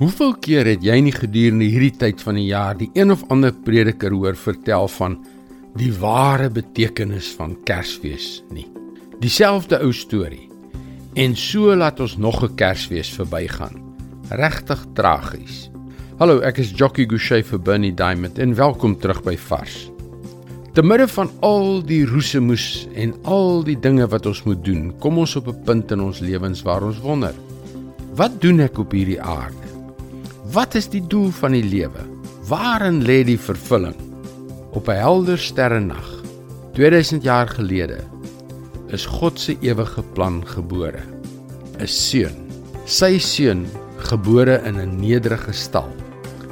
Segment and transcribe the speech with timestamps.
[0.00, 3.52] Hoeveel keer het jy nie gedurende hierdie tyd van die jaar die een of ander
[3.52, 5.18] prediker hoor vertel van
[5.76, 8.64] die ware betekenis van Kersfees nie?
[9.20, 10.48] Dieselfde ou storie.
[11.12, 13.76] En so laat ons nog 'n Kersfees verbygaan.
[14.30, 15.70] Regtig tragies.
[16.18, 19.90] Hallo, ek is Jockey Gouchee vir Bernie Diamond en welkom terug by Vars.
[20.72, 25.18] Te midde van al die roesemoes en al die dinge wat ons moet doen, kom
[25.18, 27.34] ons op 'n punt in ons lewens waar ons wonder:
[28.14, 29.61] Wat doen ek op hierdie aarde?
[30.52, 32.02] Wat is die doel van die lewe?
[32.44, 33.94] Waarin lê die vervulling?
[34.76, 36.08] Op 'n helder sterrenag
[36.74, 38.04] 2000 jaar gelede
[38.88, 41.00] is God se ewige plan gebore.
[41.78, 42.36] 'n Seun.
[42.84, 45.88] Sy seun gebore in 'n nederige stal.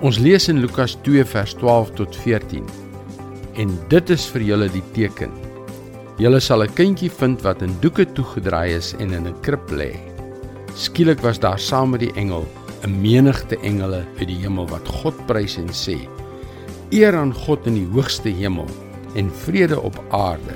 [0.00, 2.64] Ons lees in Lukas 2 vers 12 tot 14.
[3.54, 5.30] En dit is vir julle die teken.
[6.18, 9.96] Julle sal 'n kindjie vind wat in doeke toegedraai is en in 'n krib lê.
[10.74, 12.46] Skielik was daar saam met die engel
[12.84, 15.96] 'n menigte engele uit die hemel wat God prys en sê:
[16.90, 18.68] Eer aan God in die hoogste hemel
[19.14, 20.54] en vrede op aarde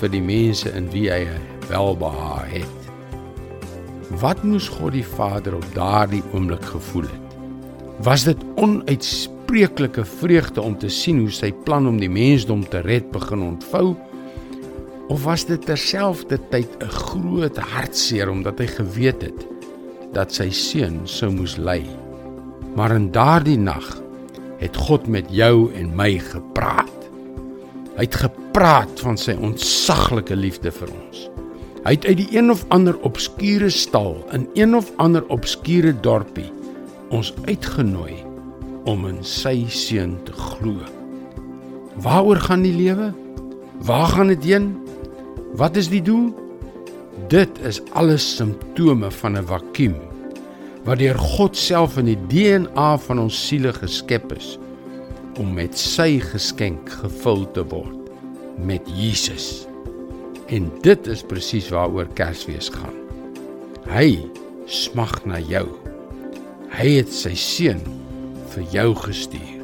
[0.00, 1.26] vir die mense in wie hy
[1.68, 2.78] welbehae het.
[4.20, 7.36] Wat moes God die Vader op daardie oomblik gevoel het?
[8.02, 13.10] Was dit onuitspreeklike vreugde om te sien hoe sy plan om die mensdom te red
[13.12, 13.94] begin ontvou?
[15.10, 19.49] Of was dit terselfdertyd 'n groot hartseer omdat hy geweet het
[20.14, 21.82] dat sy seun sou moes ly.
[22.76, 23.86] Maar in daardie nag
[24.60, 26.88] het God met jou en my gepraat.
[27.96, 31.26] Hy het gepraat van sy ontsaglike liefde vir ons.
[31.84, 36.50] Hy het uit die een of ander obskure stal in een of ander obskure dorpie
[37.10, 38.20] ons uitgenooi
[38.88, 40.76] om in sy seun te glo.
[42.00, 43.10] Waaroor gaan die lewe?
[43.84, 44.70] Waar gaan dit heen?
[45.56, 46.30] Wat is die doel?
[47.28, 49.96] Dit is alles simptome van 'n vakuum
[50.84, 54.58] wat deur God self in die DNA van ons siele geskep is
[55.38, 57.96] om met sy geskenk gevul te word
[58.56, 59.66] met Jesus.
[60.46, 62.96] En dit is presies waaroor Kersfees gaan.
[63.88, 64.18] Hy
[64.66, 65.66] smag na jou.
[66.70, 67.82] Hy het sy seun
[68.54, 69.60] vir jou gestuur.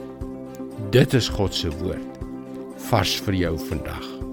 [0.90, 2.20] Dit is God se woord
[2.90, 4.25] vars vir jou vandag.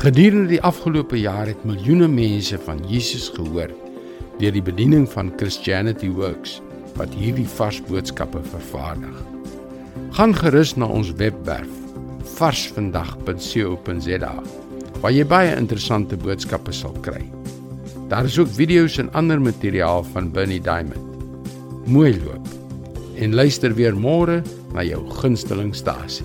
[0.00, 3.68] Gedurende die afgelope jaar het miljoene mense van Jesus gehoor
[4.40, 6.54] deur die bediening van Christianity Works
[6.96, 9.18] wat hierdie vars boodskappe vervaardig.
[10.16, 11.68] Gaan gerus na ons webwerf
[12.38, 14.32] varsvandag.co.za
[15.04, 17.20] waar jy baie interessante boodskappe sal kry.
[18.08, 21.12] Daar is ook video's en ander materiaal van Bernie Diamond.
[21.84, 22.48] Mooi loop
[23.20, 24.40] en luister weer môre
[24.72, 26.24] na jou gunsteling stasie.